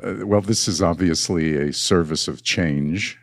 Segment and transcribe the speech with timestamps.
[0.00, 3.18] uh, well, this is obviously a service of change.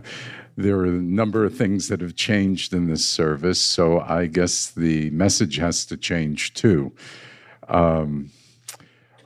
[0.56, 4.70] there are a number of things that have changed in this service, so I guess
[4.70, 6.92] the message has to change too.
[7.68, 8.30] Um,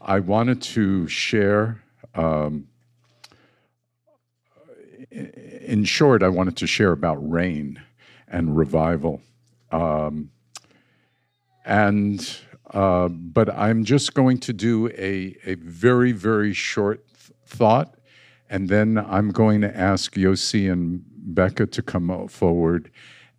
[0.00, 1.82] I wanted to share,
[2.14, 2.68] um,
[5.10, 7.82] in short, I wanted to share about rain
[8.28, 9.20] and revival.
[9.72, 10.30] Um,
[11.64, 12.38] and
[12.70, 17.96] uh, but I'm just going to do a, a very, very short th- thought,
[18.48, 22.90] and then I'm going to ask Yossi and Becca to come forward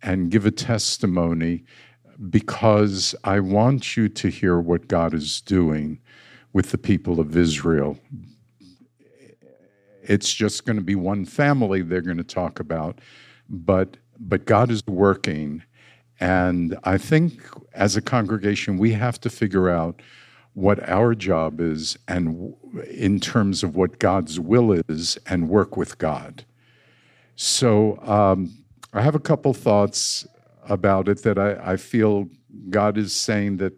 [0.02, 1.64] and give a testimony
[2.30, 6.00] because I want you to hear what God is doing
[6.52, 7.98] with the people of Israel.
[10.02, 13.00] It's just going to be one family they're going to talk about,
[13.48, 15.62] but but God is working
[16.20, 17.42] and I think
[17.74, 20.00] as a congregation, we have to figure out
[20.54, 22.54] what our job is and
[22.90, 26.46] in terms of what God's will is and work with God.
[27.34, 30.26] So um, I have a couple thoughts
[30.66, 32.28] about it that I, I feel
[32.70, 33.74] God is saying that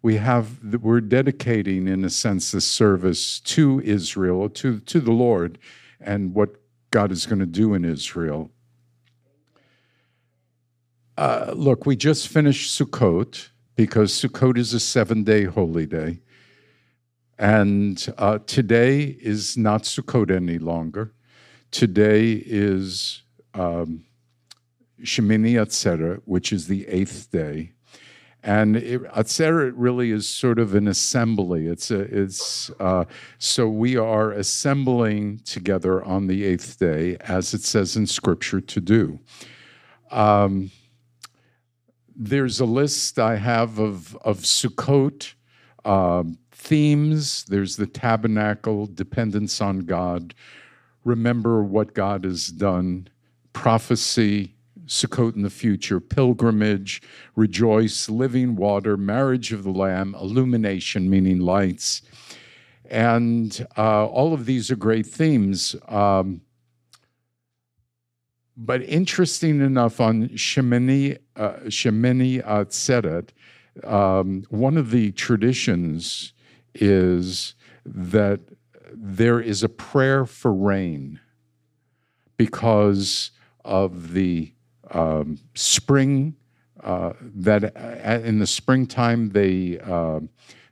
[0.00, 5.58] we have we're dedicating in a sense this service to Israel, to to the Lord,
[6.00, 6.56] and what
[6.90, 8.50] God is going to do in Israel.
[11.16, 16.20] Uh, look, we just finished Sukkot because Sukkot is a seven day holy day.
[17.38, 21.12] And uh, today is not Sukkot any longer.
[21.70, 23.22] Today is
[23.54, 24.04] um,
[25.02, 27.72] Shemini Atzeret, which is the eighth day.
[28.42, 31.66] And it, Atzeret really is sort of an assembly.
[31.66, 33.04] It's a, it's uh,
[33.38, 38.80] so we are assembling together on the eighth day, as it says in Scripture to
[38.80, 39.20] do.
[40.10, 40.70] Um,
[42.16, 45.34] there's a list I have of, of Sukkot
[45.84, 47.44] uh, themes.
[47.44, 50.34] There's the tabernacle, dependence on God,
[51.04, 53.08] remember what God has done,
[53.52, 54.54] prophecy,
[54.86, 57.02] Sukkot in the future, pilgrimage,
[57.36, 62.02] rejoice, living water, marriage of the Lamb, illumination, meaning lights.
[62.90, 65.74] And uh, all of these are great themes.
[65.88, 66.42] Um,
[68.56, 73.30] but interesting enough, on Shemini, uh, Shemini Atzeret,
[73.82, 76.32] um, one of the traditions
[76.74, 78.40] is that
[78.92, 81.20] there is a prayer for rain
[82.36, 83.30] because
[83.64, 84.52] of the
[84.90, 86.36] um, spring
[86.82, 90.20] uh, that uh, in the springtime they uh,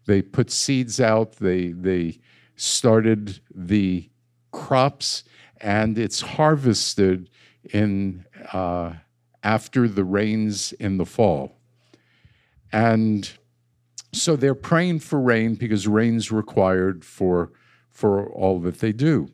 [0.06, 2.18] they put seeds out they they
[2.56, 4.08] started the
[4.50, 5.24] crops
[5.60, 7.30] and it's harvested
[7.72, 8.92] in uh,
[9.42, 11.56] after the rains in the fall.
[12.72, 13.30] And
[14.12, 17.52] so they're praying for rain because rain's required for,
[17.90, 19.30] for all that they do.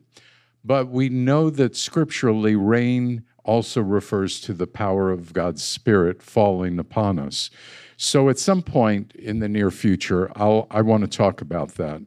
[0.63, 6.79] But we know that scripturally, rain also refers to the power of God's Spirit falling
[6.79, 7.49] upon us.
[7.97, 12.01] So at some point in the near future, I'll, I want to talk about that.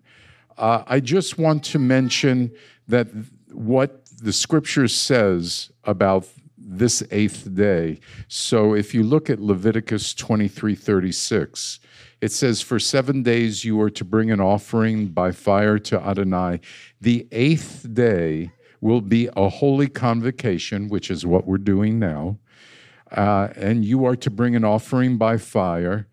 [0.57, 2.53] Uh, I just want to mention
[2.89, 3.09] that
[3.51, 6.29] what the scripture says about
[6.79, 8.01] this eighth day.
[8.29, 11.81] So if you look at Leviticus 23 36,
[12.21, 16.61] it says, For seven days you are to bring an offering by fire to Adonai.
[17.01, 22.39] The eighth day will be a holy convocation, which is what we're doing now.
[23.11, 26.09] Uh, and you are to bring an offering by fire,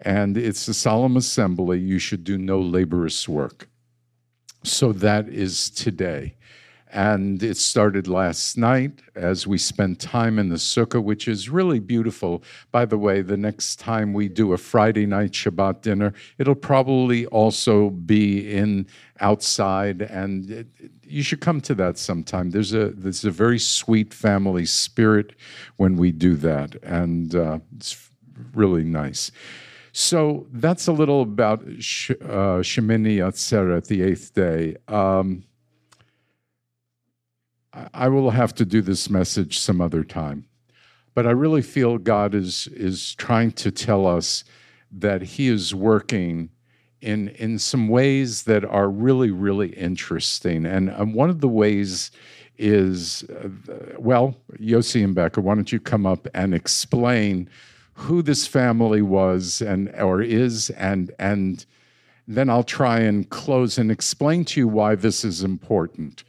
[0.00, 1.80] and it's a solemn assembly.
[1.80, 3.68] You should do no laborious work.
[4.62, 6.36] So that is today.
[6.94, 11.80] And it started last night as we spent time in the sukkah, which is really
[11.80, 12.44] beautiful.
[12.70, 17.26] By the way, the next time we do a Friday night Shabbat dinner, it'll probably
[17.26, 18.86] also be in
[19.18, 20.66] outside, and it,
[21.02, 22.50] you should come to that sometime.
[22.50, 25.34] There's a there's a very sweet family spirit
[25.76, 28.08] when we do that, and uh, it's
[28.54, 29.32] really nice.
[29.90, 34.76] So that's a little about Sh- uh, Shemini Atzeret, the eighth day.
[34.86, 35.42] Um,
[37.92, 40.46] I will have to do this message some other time.
[41.14, 44.44] But I really feel God is, is trying to tell us
[44.90, 46.50] that He is working
[47.00, 50.66] in, in some ways that are really, really interesting.
[50.66, 52.10] And um, one of the ways
[52.56, 53.48] is uh,
[53.98, 57.48] well, Yossi and Becca, why don't you come up and explain
[57.94, 61.64] who this family was and or is and and
[62.26, 66.24] then I'll try and close and explain to you why this is important.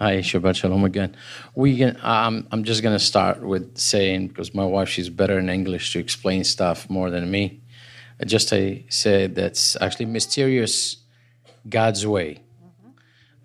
[0.00, 1.14] Hi, Shabbat Shalom again.
[1.54, 5.38] We can, um, I'm just going to start with saying, because my wife, she's better
[5.38, 7.60] in English to explain stuff more than me.
[8.18, 10.96] I just I said that's actually mysterious
[11.68, 12.40] God's way,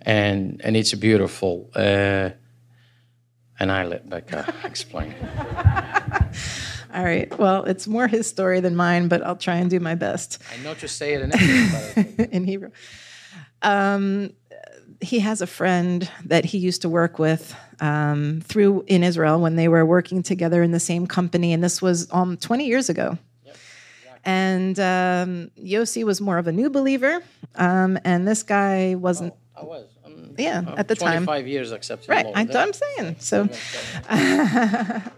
[0.02, 1.72] and and it's beautiful.
[1.76, 2.30] Uh,
[3.60, 5.14] and I let Becca explain.
[6.94, 7.38] All right.
[7.38, 10.64] Well, it's more his story than mine, but I'll try and do my best I
[10.64, 12.72] know to say it in English, in Hebrew.
[13.62, 14.32] Um,
[15.02, 19.56] he has a friend that he used to work with um, through in Israel when
[19.56, 23.18] they were working together in the same company, and this was um, 20 years ago.
[24.28, 27.22] And um, Yossi was more of a new believer,
[27.56, 29.36] um, and this guy wasn't.
[29.56, 29.86] I was.
[30.38, 31.26] Yeah, I'm at the time.
[31.26, 32.26] 25 years accepting Right.
[32.36, 33.48] I, I'm saying so.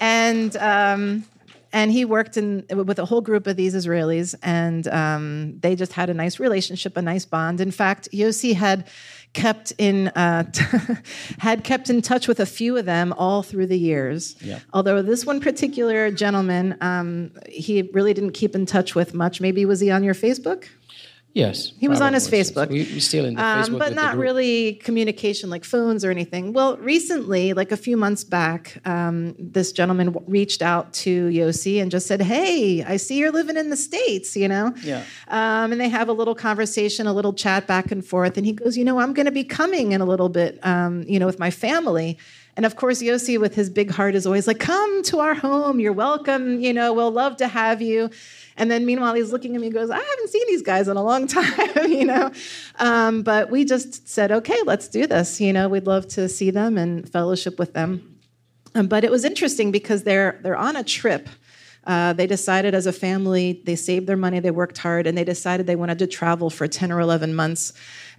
[0.00, 1.24] and um,
[1.72, 5.92] and he worked in with a whole group of these Israelis, and um, they just
[5.92, 7.60] had a nice relationship, a nice bond.
[7.60, 8.86] In fact, Yossi had
[9.32, 10.44] kept in uh,
[11.38, 14.36] had kept in touch with a few of them all through the years.
[14.40, 14.58] Yeah.
[14.72, 19.40] Although this one particular gentleman, um, he really didn't keep in touch with much.
[19.40, 20.66] Maybe was he on your Facebook?
[21.34, 21.72] Yes.
[21.78, 22.28] He was on his.
[22.28, 22.68] Facebook.
[22.68, 23.78] We, we still in the Um, Facebook.
[23.78, 26.52] but not really communication like phones or anything.
[26.52, 31.80] Well, recently, like a few months back, um, this gentleman w- reached out to Yossi
[31.80, 34.74] and just said, "Hey, I see you're living in the states," you know.
[34.82, 35.04] Yeah.
[35.28, 38.36] Um, and they have a little conversation, a little chat back and forth.
[38.36, 41.02] And he goes, "You know, I'm going to be coming in a little bit, um,
[41.08, 42.18] you know, with my family."
[42.54, 45.80] And of course, Yossi, with his big heart, is always like, "Come to our home.
[45.80, 46.60] You're welcome.
[46.60, 48.10] You know, we'll love to have you."
[48.56, 50.96] And then meanwhile, he's looking at me and goes, I haven't seen these guys in
[50.96, 52.30] a long time, you know?
[52.78, 55.40] Um, but we just said, okay, let's do this.
[55.40, 58.18] You know, we'd love to see them and fellowship with them.
[58.74, 61.28] Um, but it was interesting because they're, they're on a trip.
[61.84, 65.24] Uh, they decided as a family, they saved their money, they worked hard, and they
[65.24, 67.72] decided they wanted to travel for 10 or 11 months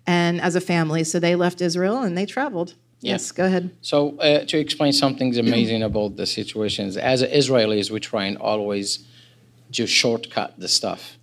[0.05, 1.03] and as a family.
[1.03, 2.75] So they left Israel and they traveled.
[2.99, 3.13] Yeah.
[3.13, 3.75] Yes, go ahead.
[3.81, 9.05] So uh, to explain something amazing about the situations, as Israelis, we try and always
[9.73, 11.17] to shortcut the stuff.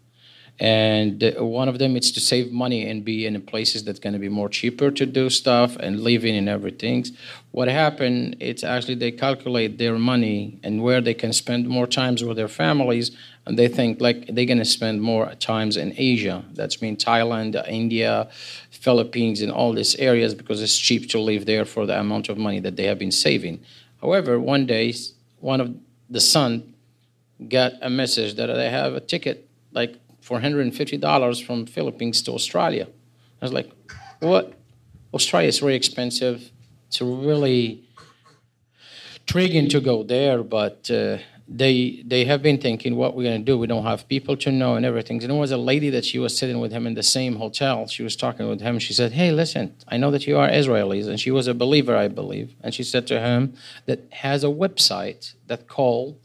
[0.60, 4.12] And uh, one of them is to save money and be in places that's going
[4.12, 7.06] to be more cheaper to do stuff and living and everything.
[7.52, 8.36] What happened?
[8.40, 12.46] It's actually they calculate their money and where they can spend more times with their
[12.46, 13.10] families,
[13.46, 16.44] and they think like they're going to spend more times in Asia.
[16.52, 18.28] That's mean Thailand, India,
[18.70, 22.36] Philippines, and all these areas because it's cheap to live there for the amount of
[22.36, 23.64] money that they have been saving.
[24.02, 24.92] However, one day,
[25.38, 25.74] one of
[26.10, 26.74] the son
[27.48, 32.86] got a message that they have a ticket like $450 from Philippines to Australia.
[33.40, 33.70] I was like,
[34.20, 34.54] what?
[35.14, 36.50] Australia is very expensive.
[36.88, 37.82] It's really
[39.20, 43.44] intriguing to go there, but uh, they they have been thinking what we're going to
[43.44, 43.58] do.
[43.58, 45.18] We don't have people to know and everything.
[45.18, 47.86] There was a lady that she was sitting with him in the same hotel.
[47.88, 48.78] She was talking with him.
[48.78, 51.96] She said, "Hey, listen, I know that you are Israelis," and she was a believer,
[51.96, 52.54] I believe.
[52.60, 53.54] And she said to him
[53.86, 56.18] that has a website that called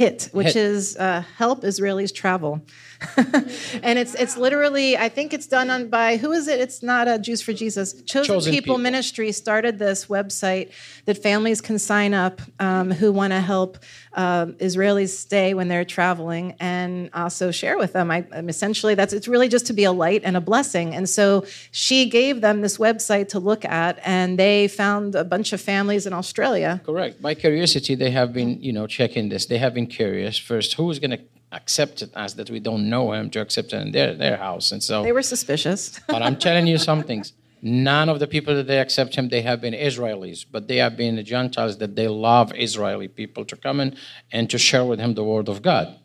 [0.00, 0.30] Hit.
[0.32, 0.56] Which HIT.
[0.56, 2.62] is uh, Help Israelis Travel.
[3.18, 6.58] and it's it's literally, I think it's done on by who is it?
[6.58, 7.92] It's not a Jews for Jesus.
[8.04, 8.78] Chosen, Chosen People, People.
[8.78, 10.72] Ministry started this website
[11.04, 13.76] that families can sign up um, who want to help
[14.14, 18.10] um Israelis stay when they're traveling and also share with them.
[18.10, 20.94] I, I'm essentially that's it's really just to be a light and a blessing.
[20.94, 25.52] And so she gave them this website to look at, and they found a bunch
[25.52, 26.80] of families in Australia.
[26.84, 27.22] Correct.
[27.22, 29.46] By curiosity, they have been, you know, checking this.
[29.46, 30.74] They have been curious first.
[30.74, 31.20] Who is going to
[31.52, 34.72] accept it as that we don't know him to accept it in their their house?
[34.72, 36.00] And so, They were suspicious.
[36.08, 37.32] but I'm telling you some things.
[37.62, 40.96] None of the people that they accept him, they have been Israelis, but they have
[40.96, 43.96] been the Gentiles that they love Israeli people to come in
[44.32, 45.98] and to share with him the word of God.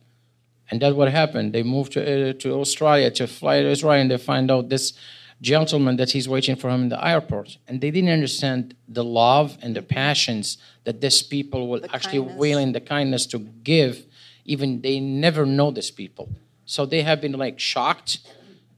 [0.69, 1.53] And that's what happened.
[1.53, 4.93] They moved to, uh, to Australia to fly to Israel, and they find out this
[5.41, 7.57] gentleman that he's waiting for him in the airport.
[7.67, 12.37] And they didn't understand the love and the passions that these people will actually kindness.
[12.37, 14.05] willing the kindness to give.
[14.45, 16.29] Even they never know these people,
[16.65, 18.19] so they have been like shocked,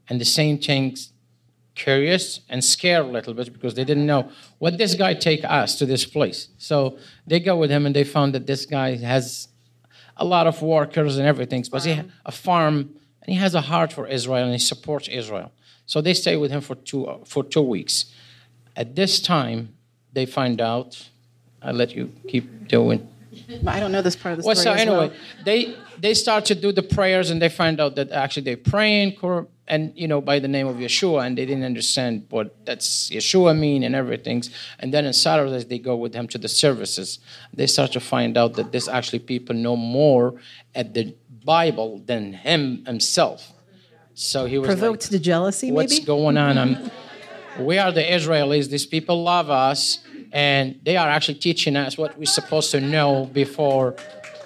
[0.07, 1.11] and the same things
[1.77, 5.77] curious and scared a little bit because they didn't know what this guy take us
[5.77, 6.49] to this place.
[6.57, 9.47] So they go with him and they found that this guy has
[10.17, 12.75] a lot of workers and everything, but he a farm
[13.21, 15.51] and he has a heart for Israel and he supports Israel.
[15.85, 18.05] So they stay with him for two for two weeks.
[18.75, 19.75] At this time,
[20.13, 21.09] they find out.
[21.61, 23.07] I'll let you keep doing.
[23.67, 24.77] I don't know this part of the Well, story.
[24.77, 25.17] so anyway, well.
[25.45, 29.17] they they start to do the prayers and they find out that actually they're praying
[29.67, 33.57] and you know by the name of Yeshua and they didn't understand what that's Yeshua
[33.57, 34.43] mean and everything.
[34.79, 37.19] And then on Saturdays they go with him to the services.
[37.53, 40.35] They start to find out that this actually people know more
[40.75, 43.53] at the Bible than him himself.
[44.13, 46.05] So he was like, provoked to jealousy, what's maybe.
[46.05, 46.57] going on?
[46.57, 46.91] I'm,
[47.59, 48.67] we are the Israelis.
[48.69, 49.99] These people love us,
[50.31, 53.95] and they are actually teaching us what we're supposed to know before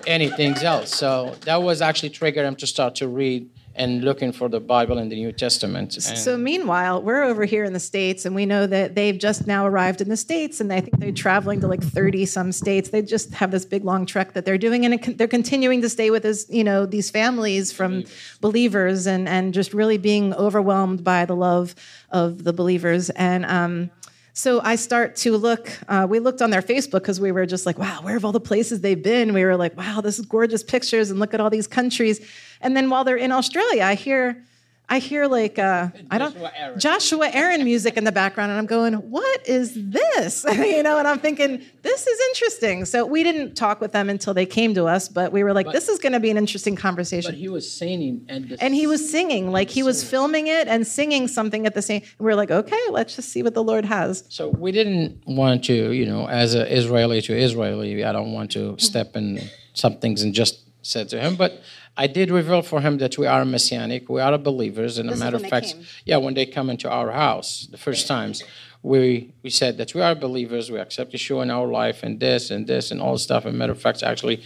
[0.07, 0.93] anything else.
[0.95, 4.97] So that was actually triggered them to start to read and looking for the Bible
[4.97, 5.95] and the New Testament.
[5.95, 9.47] And So meanwhile, we're over here in the states, and we know that they've just
[9.47, 12.89] now arrived in the states, and I think they're traveling to like thirty some states.
[12.89, 16.09] They just have this big long trek that they're doing, and they're continuing to stay
[16.11, 18.03] with us, you know, these families from
[18.41, 21.73] believers, and and just really being overwhelmed by the love
[22.09, 23.09] of the believers.
[23.11, 23.89] And um,
[24.33, 25.71] so I start to look.
[25.87, 28.31] Uh, we looked on their Facebook because we were just like, wow, where have all
[28.31, 29.33] the places they've been?
[29.33, 32.19] We were like, wow, this is gorgeous pictures, and look at all these countries.
[32.61, 34.43] And then while they're in Australia, I hear.
[34.91, 36.79] I hear like uh, I don't Joshua Aaron.
[36.79, 41.07] Joshua Aaron music in the background, and I'm going, "What is this?" you know, and
[41.07, 44.87] I'm thinking, "This is interesting." So we didn't talk with them until they came to
[44.87, 47.47] us, but we were like, "This is going to be an interesting conversation." but he
[47.47, 51.65] was singing and and he was singing, like he was filming it and singing something
[51.65, 52.01] at the same.
[52.19, 55.93] We're like, "Okay, let's just see what the Lord has." So we didn't want to,
[55.93, 59.39] you know, as an Israeli to Israeli, I don't want to step in
[59.73, 61.61] some things and just said to him, but
[61.97, 65.35] I did reveal for him that we are messianic, we are believers, and a matter
[65.35, 68.43] of fact, yeah, when they come into our house the first times,
[68.81, 72.49] we we said that we are believers, we accept Yeshua in our life, and this
[72.49, 73.45] and this and all stuff.
[73.45, 74.41] And matter of fact, actually,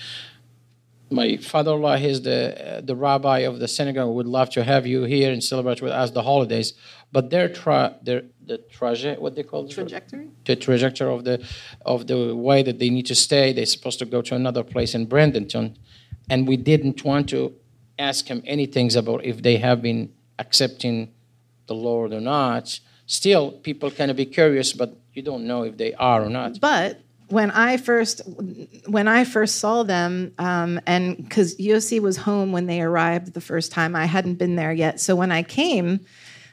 [1.09, 4.13] my father-in-law is the uh, the rabbi of the synagogue.
[4.15, 6.73] Would love to have you here and celebrate with us the holidays.
[7.11, 9.67] But their tra- their the traje what they call?
[9.67, 10.29] Trajectory.
[10.45, 11.45] the trajectory of the
[11.85, 13.53] of the way that they need to stay.
[13.53, 15.77] They're supposed to go to another place in Bradenton,
[16.29, 17.53] and we didn't want to
[17.97, 21.13] ask him anything about if they have been accepting
[21.67, 22.79] the Lord or not.
[23.07, 26.59] Still, people kind of be curious, but you don't know if they are or not.
[26.59, 28.21] But when I first
[28.87, 33.41] when I first saw them, um, and because Yossi was home when they arrived the
[33.41, 34.99] first time, I hadn't been there yet.
[34.99, 36.05] So when I came,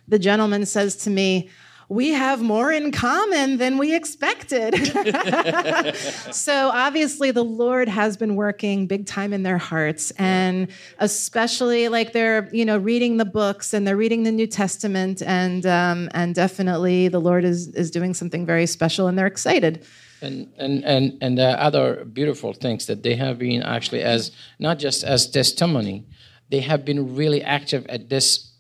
[0.09, 1.51] the gentleman says to me.
[1.93, 4.75] We have more in common than we expected.
[6.33, 10.69] so obviously, the Lord has been working big time in their hearts, and
[11.01, 15.67] especially like they're you know reading the books and they're reading the New Testament, and
[15.67, 19.85] um, and definitely the Lord is is doing something very special, and they're excited.
[20.23, 24.79] and and and and the other beautiful things that they have been actually as not
[24.79, 26.07] just as testimony
[26.53, 28.53] they have been really active at this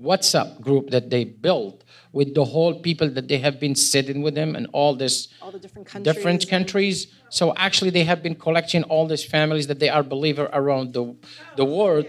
[0.00, 1.84] whatsapp group that they built
[2.18, 5.52] with the whole people that they have been sitting with them and all this All
[5.56, 6.14] the different countries.
[6.14, 6.96] different countries
[7.38, 11.04] so actually they have been collecting all these families that they are believer around the
[11.60, 12.06] the world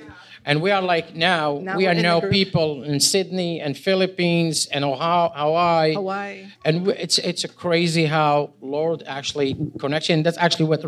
[0.50, 4.82] and we are like now, Now we are now people in Sydney and Philippines and
[4.86, 6.46] Ohio, Hawaii Hawaii.
[6.68, 8.34] and it's it's a crazy how
[8.76, 9.50] Lord actually
[9.84, 10.24] connection.
[10.26, 10.82] That's actually what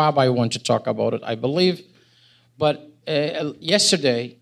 [0.00, 1.76] Rabbi wanted to talk about it, I believe.
[2.58, 2.76] But
[3.08, 4.38] uh, yesterday,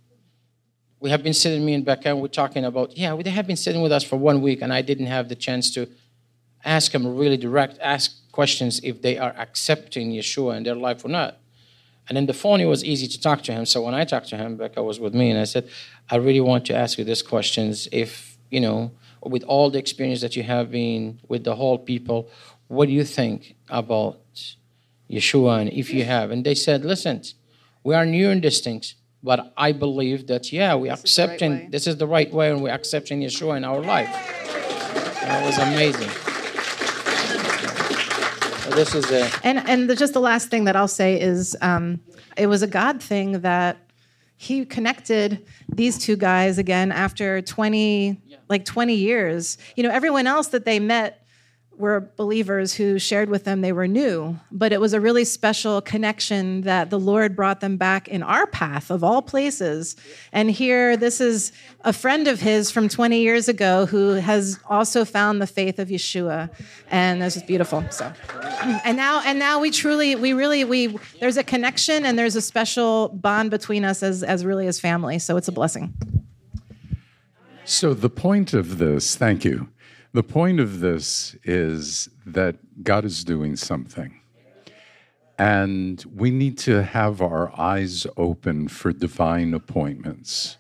[1.00, 3.57] we have been sitting, me and Becca, and we're talking about yeah, they have been
[3.57, 5.88] sitting with us for one week, and I didn't have the chance to
[6.64, 11.09] ask them really direct, ask questions if they are accepting Yeshua in their life or
[11.09, 11.38] not.
[12.09, 13.64] And then the phone, it was easy to talk to him.
[13.64, 15.69] So when I talked to him, Becca was with me, and I said,
[16.11, 17.88] I really want to ask you these questions.
[17.92, 18.90] If, you know,
[19.23, 22.28] with all the experience that you have been with the whole people,
[22.69, 24.19] what do you think about
[25.11, 25.61] Yeshua?
[25.62, 27.23] And if you have, and they said, listen,
[27.85, 31.00] we are new in these things, but I believe that, yeah, we is the right
[31.00, 31.68] accepting, way.
[31.70, 34.08] this is the right way, and we're accepting Yeshua in our life.
[35.22, 36.08] And it was amazing.
[38.60, 41.56] So this is a, And and the, just the last thing that I'll say is,
[41.60, 42.00] um,
[42.36, 43.76] it was a God thing that
[44.36, 49.58] He connected these two guys again after twenty, like twenty years.
[49.76, 51.19] You know, everyone else that they met
[51.80, 55.80] were believers who shared with them they were new, but it was a really special
[55.80, 59.96] connection that the Lord brought them back in our path of all places.
[60.32, 65.04] And here, this is a friend of his from 20 years ago who has also
[65.04, 66.50] found the faith of Yeshua,
[66.90, 67.84] and this is beautiful.
[67.90, 68.12] So,
[68.84, 72.42] and now, and now we truly, we really, we there's a connection and there's a
[72.42, 75.18] special bond between us as as really as family.
[75.18, 75.94] So it's a blessing.
[77.64, 79.68] So, the point of this, thank you.
[80.12, 84.20] The point of this is that God is doing something.
[85.38, 90.58] And we need to have our eyes open for divine appointments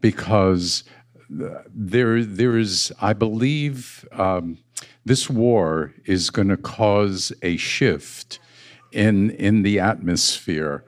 [0.00, 0.84] because
[1.30, 4.58] there, there is, I believe, um,
[5.04, 8.38] this war is going to cause a shift
[8.92, 10.84] in, in the atmosphere.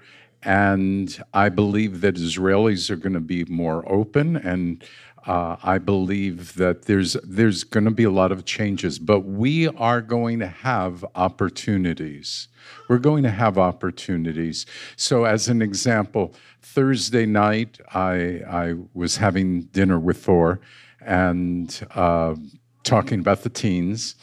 [0.46, 4.82] And I believe that Israelis are going to be more open and
[5.26, 9.66] uh, I believe that there's there's going to be a lot of changes, but we
[9.66, 12.46] are going to have opportunities.
[12.88, 14.66] We're going to have opportunities.
[14.94, 20.60] So, as an example, Thursday night I I was having dinner with Thor
[21.00, 22.36] and uh,
[22.84, 24.14] talking about the teens,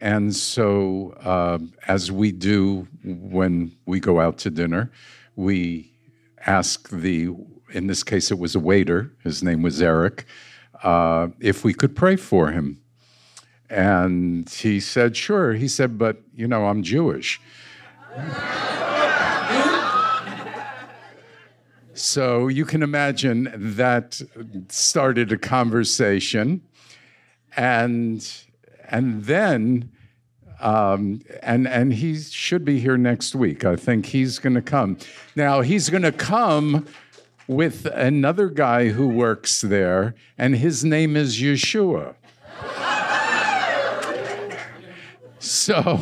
[0.00, 4.90] And so, um, as we do when we go out to dinner,
[5.36, 5.92] we
[6.46, 7.28] ask the,
[7.70, 10.26] in this case, it was a waiter, his name was Eric,
[10.82, 12.80] uh, if we could pray for him.
[13.70, 15.54] And he said, sure.
[15.54, 17.40] He said, but, you know, I'm Jewish.
[21.94, 24.20] so you can imagine that
[24.68, 26.60] started a conversation.
[27.56, 28.30] And,
[28.88, 29.90] and then
[30.64, 33.64] um, and and he should be here next week.
[33.64, 34.96] I think he's going to come.
[35.36, 36.86] Now he's going to come
[37.46, 42.14] with another guy who works there, and his name is Yeshua.
[45.38, 46.00] so.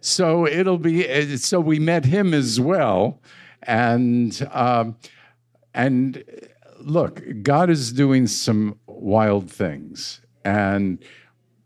[0.00, 3.20] So it'll be so we met him as well,
[3.62, 4.96] and um,
[5.72, 6.22] and
[6.78, 11.02] look, God is doing some wild things, and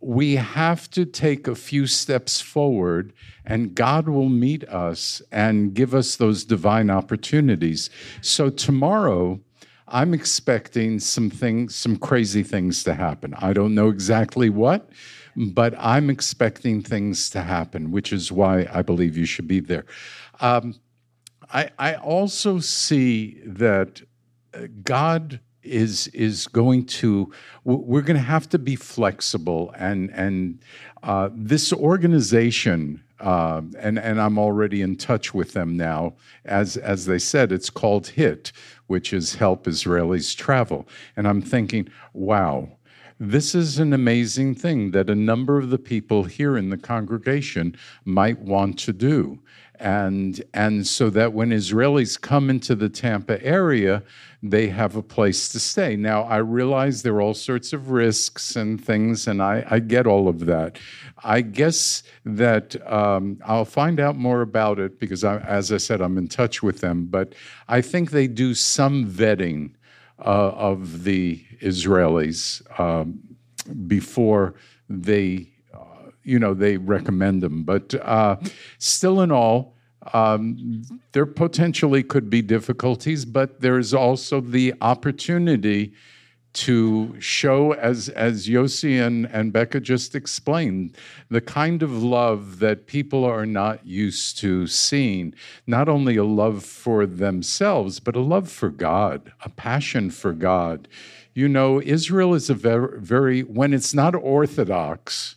[0.00, 3.12] we have to take a few steps forward,
[3.44, 7.90] and God will meet us and give us those divine opportunities.
[8.20, 9.40] So, tomorrow,
[9.88, 13.34] I'm expecting some things, some crazy things to happen.
[13.38, 14.90] I don't know exactly what,
[15.34, 19.86] but I'm expecting things to happen, which is why I believe you should be there.
[20.40, 20.74] Um,
[21.52, 24.02] I, I also see that
[24.54, 27.32] uh, God is is going to
[27.64, 30.58] we're going to have to be flexible and and
[31.02, 37.06] uh, this organization uh, and and I'm already in touch with them now as as
[37.06, 38.52] they said it's called HIT
[38.88, 40.88] which is Help Israelis Travel.
[41.16, 42.70] And I'm thinking wow
[43.20, 47.76] this is an amazing thing that a number of the people here in the congregation
[48.04, 49.40] might want to do
[49.80, 54.02] and and so that when Israelis come into the Tampa area,
[54.42, 55.96] they have a place to stay.
[55.96, 60.06] Now I realize there are all sorts of risks and things, and I, I get
[60.06, 60.78] all of that.
[61.24, 66.00] I guess that um, I'll find out more about it because, I, as I said,
[66.00, 67.06] I'm in touch with them.
[67.06, 67.34] But
[67.68, 69.72] I think they do some vetting
[70.18, 73.20] of the Israelis um,
[73.86, 74.54] before
[74.88, 75.52] they
[76.28, 77.64] you know they recommend them.
[77.64, 78.36] But uh,
[78.78, 79.74] still, in all,
[80.12, 85.94] um, there potentially could be difficulties, but there's also the opportunity
[86.58, 90.96] to show, as as Yossi and, and Becca just explained,
[91.28, 95.34] the kind of love that people are not used to seeing.
[95.66, 100.88] Not only a love for themselves, but a love for God, a passion for God.
[101.32, 105.36] You know, Israel is a very, very when it's not orthodox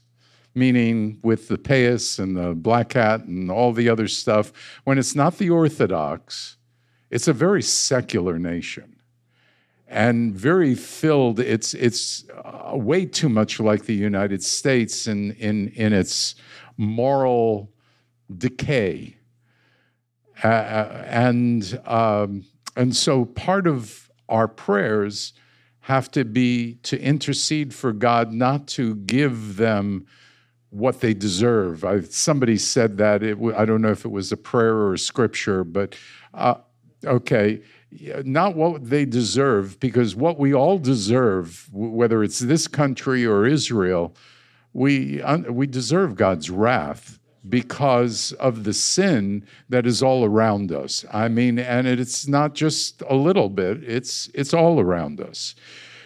[0.54, 4.52] meaning with the payas and the black hat and all the other stuff,
[4.84, 6.58] when it's not the Orthodox,
[7.10, 9.01] it's a very secular nation
[9.92, 11.40] and very filled.
[11.42, 16.36] It's, it's uh, way too much like the United States in, in, in its
[16.78, 17.70] moral
[18.36, 19.18] decay.
[20.44, 22.46] Uh, uh and, um,
[22.78, 25.34] and so part of our prayers
[25.82, 30.06] have to be to intercede for God not to give them
[30.70, 31.84] what they deserve.
[31.84, 33.24] I, somebody said that.
[33.24, 35.98] It, I don't know if it was a prayer or a scripture, but
[36.34, 36.56] uh,
[37.04, 37.62] okay,
[38.24, 44.16] not what they deserve, because what we all deserve, whether it's this country or Israel,
[44.74, 51.04] we, we deserve God's wrath because of the sin that is all around us.
[51.12, 55.56] I mean, and it's not just a little bit, it's, it's all around us.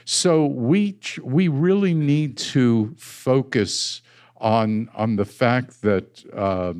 [0.06, 4.02] So we, we really need to focus
[4.38, 6.74] on, on the fact that uh,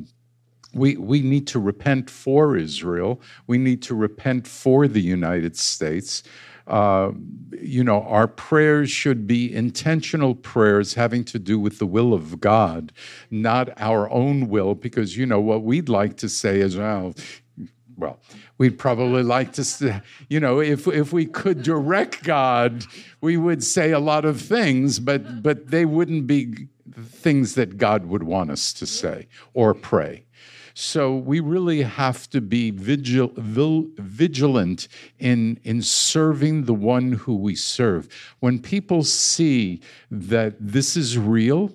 [0.76, 3.20] we, we need to repent for Israel.
[3.46, 6.22] We need to repent for the United States.
[6.66, 7.12] Uh,
[7.60, 12.40] you know, our prayers should be intentional prayers having to do with the will of
[12.40, 12.92] God,
[13.30, 17.14] not our own will, because, you know, what we'd like to say is, well,
[17.96, 18.20] well,
[18.58, 22.84] we'd probably like to, you know, if, if we could direct God,
[23.20, 28.06] we would say a lot of things, but, but they wouldn't be things that God
[28.06, 30.25] would want us to say or pray.
[30.78, 37.54] So we really have to be vigil, vigilant in, in serving the one who we
[37.54, 38.10] serve.
[38.40, 41.72] When people see that this is real,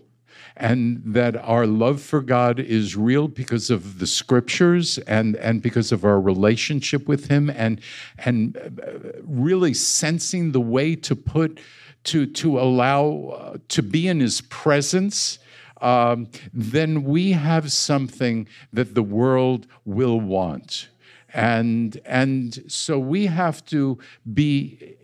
[0.56, 5.92] and that our love for God is real because of the scriptures and, and because
[5.92, 7.82] of our relationship with Him, and,
[8.20, 11.60] and uh, really sensing the way to put
[12.04, 15.40] to, to allow uh, to be in his presence,
[15.82, 20.90] um, then we have something that the world will want.
[21.34, 23.98] And, and so we have to
[24.34, 24.98] be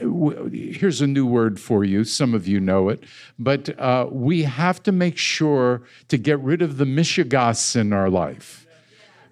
[0.00, 2.04] here's a new word for you.
[2.04, 3.02] Some of you know it,
[3.38, 8.08] but uh, we have to make sure to get rid of the mishigas in our
[8.08, 8.66] life.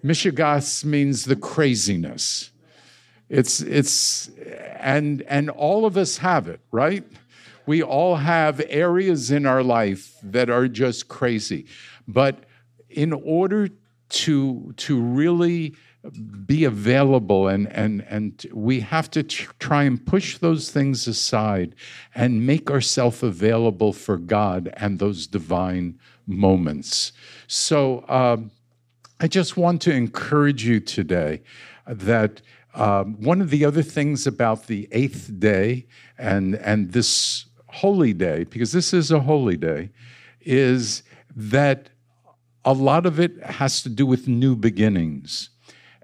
[0.03, 2.51] Mishigas means the craziness.
[3.29, 4.29] It's it's
[4.79, 7.03] and and all of us have it, right?
[7.67, 11.67] We all have areas in our life that are just crazy.
[12.07, 12.45] But
[12.89, 13.69] in order
[14.09, 15.75] to to really
[16.45, 21.75] be available and and and we have to tr- try and push those things aside
[22.15, 27.11] and make ourselves available for God and those divine moments.
[27.47, 28.51] So um,
[29.19, 31.41] I just want to encourage you today
[31.85, 32.41] that
[32.73, 37.45] um, one of the other things about the eighth day and and this
[37.81, 39.89] holy day, because this is a holy day,
[40.41, 41.03] is
[41.35, 41.89] that
[42.65, 45.49] a lot of it has to do with new beginnings.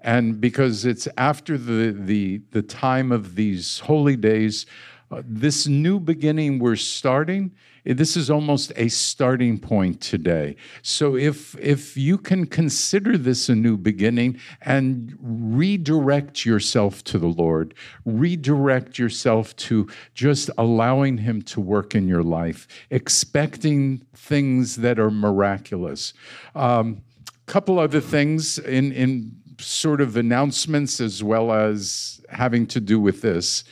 [0.00, 4.66] And because it's after the, the, the time of these holy days,
[5.14, 7.52] uh, this new beginning we're starting,
[7.84, 10.56] this is almost a starting point today.
[10.82, 17.28] So if, if you can consider this a new beginning and redirect yourself to the
[17.28, 17.74] Lord,
[18.04, 25.10] redirect yourself to just allowing Him to work in your life, expecting things that are
[25.10, 26.12] miraculous.
[26.54, 27.02] A um,
[27.46, 33.20] couple other things in, in sort of announcements as well as having to do with
[33.22, 33.62] this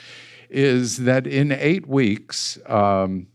[0.53, 3.27] is that in eight weeks, um,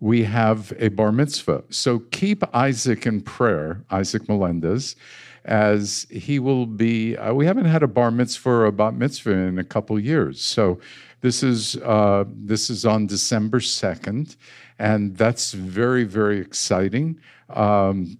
[0.00, 1.64] we have a bar mitzvah.
[1.70, 4.96] So keep Isaac in prayer, Isaac Melendez,
[5.44, 7.16] as he will be.
[7.16, 10.40] Uh, we haven't had a bar mitzvah or a bat mitzvah in a couple years.
[10.42, 10.80] So
[11.20, 14.36] this is uh, this is on December second,
[14.78, 17.20] and that's very very exciting.
[17.50, 18.18] Um,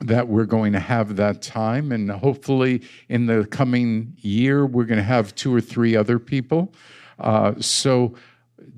[0.00, 1.92] that we're going to have that time.
[1.92, 6.72] And hopefully, in the coming year, we're going to have two or three other people.
[7.18, 8.14] Uh, so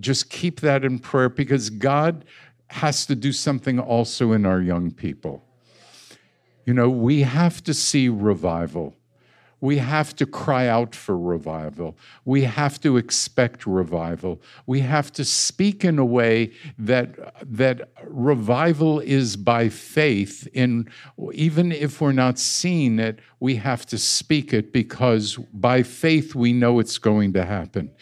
[0.01, 2.25] just keep that in prayer because God
[2.69, 5.45] has to do something also in our young people.
[6.65, 8.95] You know, we have to see revival.
[9.63, 11.97] We have to cry out for revival.
[12.25, 14.43] We have to expect revival.
[14.67, 20.49] We have to speak in a way that, that revival is by faith.
[20.53, 20.91] In,
[21.33, 26.53] even if we're not seeing it, we have to speak it because by faith we
[26.53, 27.93] know it's going to happen.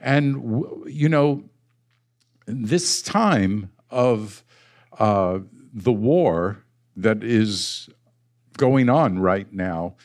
[0.00, 1.42] And, you know,
[2.46, 4.44] this time of
[5.00, 5.40] uh,
[5.74, 7.88] the war that is
[8.56, 9.96] going on right now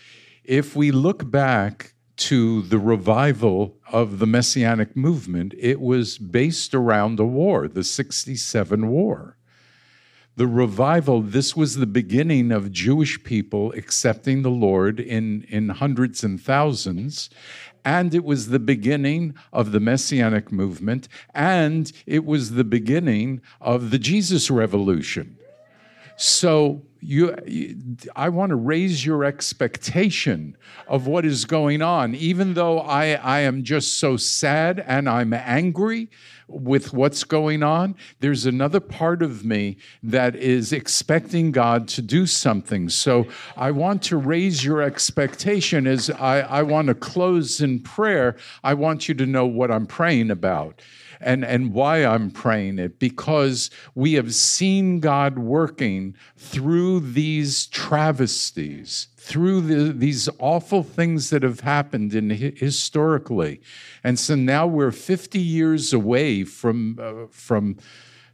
[0.44, 7.20] if we look back to the revival of the Messianic movement, it was based around
[7.20, 9.38] a war, the 67 war.
[10.36, 16.24] The revival, this was the beginning of Jewish people accepting the Lord in, in hundreds
[16.24, 17.30] and thousands.
[17.86, 21.08] And it was the beginning of the Messianic movement.
[21.36, 25.38] And it was the beginning of the Jesus Revolution.
[26.16, 32.80] So you, I want to raise your expectation of what is going on, even though
[32.80, 36.10] I, I am just so sad and I'm angry
[36.48, 37.96] with what's going on.
[38.20, 42.90] There's another part of me that is expecting God to do something.
[42.90, 48.36] So I want to raise your expectation as I, I want to close in prayer.
[48.64, 50.82] I want you to know what I'm praying about
[51.24, 59.08] and, and why I'm praying it because we have seen God working through these travesties,
[59.18, 63.62] through the, these awful things that have happened in historically.
[64.04, 67.78] And so now we're 50 years away from, uh, from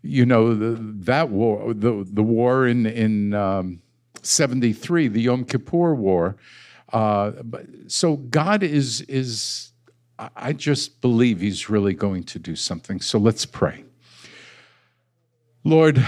[0.01, 3.81] you know, the, that war, the, the war in, in um,
[4.21, 6.37] 73, the Yom Kippur War.
[6.91, 7.31] Uh,
[7.87, 9.73] so God is, is
[10.35, 12.99] I just believe he's really going to do something.
[12.99, 13.85] So let's pray.
[15.63, 16.05] Lord,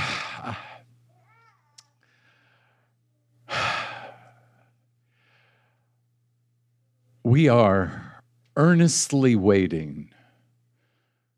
[7.24, 8.22] we are
[8.58, 10.12] earnestly waiting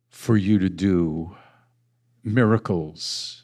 [0.10, 1.36] for you to do
[2.24, 3.43] miracles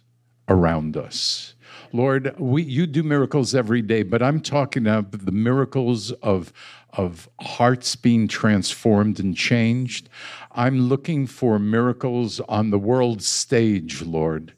[0.50, 1.54] around us.
[1.92, 6.54] Lord, we, you do miracles every day, but I'm talking about the miracles of,
[6.94, 10.10] of hearts being transformed and changed.
[10.52, 14.54] I'm looking for miracles on the world stage, Lord,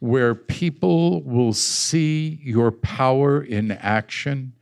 [0.00, 4.52] where people will see your power in action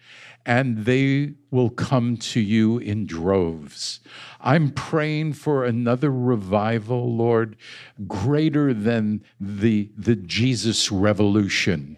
[0.47, 4.01] and they will come to you in droves.
[4.41, 7.57] I'm praying for another revival, Lord,
[8.07, 11.97] greater than the, the Jesus revolution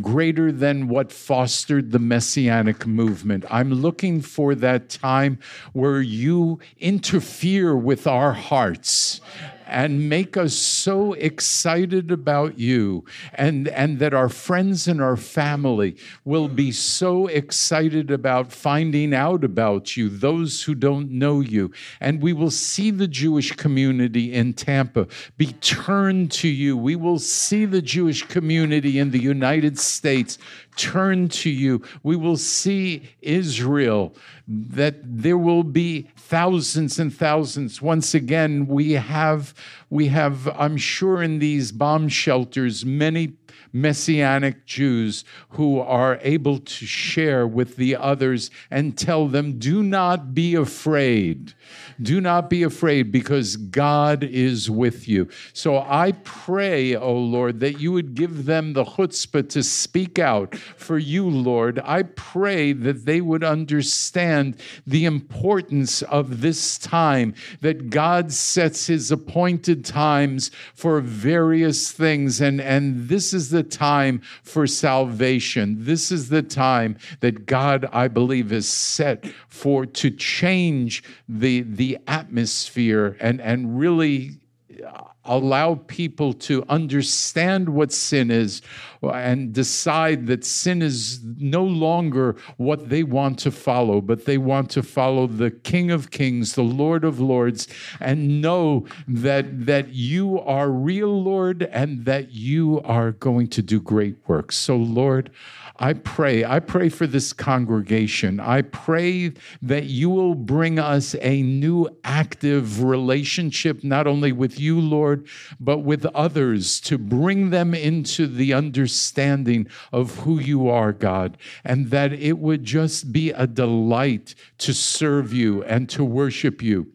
[0.00, 3.44] greater than what fostered the messianic movement.
[3.50, 5.38] I'm looking for that time
[5.72, 9.20] where you interfere with our hearts
[9.68, 13.04] and make us so excited about you
[13.34, 19.44] and, and that our friends and our family will be so excited about finding out
[19.44, 21.70] about you, those who don't know you.
[22.00, 26.76] And we will see the Jewish community in Tampa be turned to you.
[26.76, 30.38] We will see the Jewish community in the United States
[30.78, 31.82] turn to you.
[32.02, 34.14] We will see Israel,
[34.46, 37.82] that there will be thousands and thousands.
[37.82, 39.52] Once again, we have,
[39.90, 43.34] we have, I'm sure, in these bomb shelters, many
[43.72, 50.32] Messianic Jews who are able to share with the others and tell them, do not
[50.32, 51.52] be afraid.
[52.00, 55.28] Do not be afraid because God is with you.
[55.52, 60.18] So I pray, O oh Lord, that you would give them the chutzpah to speak
[60.18, 61.80] out for you, Lord.
[61.84, 64.56] I pray that they would understand
[64.86, 72.40] the importance of this time, that God sets his appointed times for various things.
[72.40, 75.84] And, and this is the time for salvation.
[75.84, 81.62] This is the time that God, I believe, is set for to change the,
[82.06, 84.40] atmosphere and, and really
[84.86, 88.62] uh, allow people to understand what sin is
[89.02, 94.70] and decide that sin is no longer what they want to follow, but they want
[94.70, 97.68] to follow the King of Kings, the Lord of Lords,
[98.00, 103.80] and know that, that you are real, Lord, and that you are going to do
[103.80, 104.56] great works.
[104.56, 105.30] So, Lord,
[105.80, 108.40] I pray, I pray for this congregation.
[108.40, 114.80] I pray that you will bring us a new active relationship, not only with you,
[114.80, 115.28] Lord,
[115.60, 121.90] but with others to bring them into the understanding of who you are, God, and
[121.90, 126.92] that it would just be a delight to serve you and to worship you.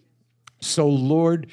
[0.60, 1.48] So, Lord,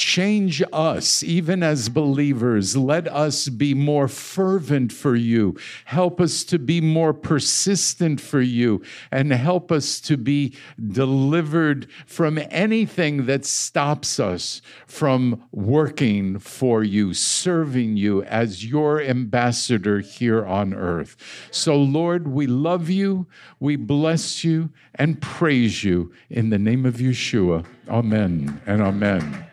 [0.00, 2.74] Change us, even as believers.
[2.74, 5.58] Let us be more fervent for you.
[5.84, 8.80] Help us to be more persistent for you,
[9.12, 17.12] and help us to be delivered from anything that stops us from working for you,
[17.12, 21.14] serving you as your ambassador here on earth.
[21.50, 23.26] So, Lord, we love you,
[23.60, 27.66] we bless you, and praise you in the name of Yeshua.
[27.86, 29.44] Amen and amen.